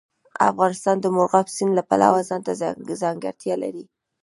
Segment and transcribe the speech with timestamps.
[0.49, 2.51] افغانستان د مورغاب سیند له پلوه ځانته
[3.01, 3.83] ځانګړتیا لري.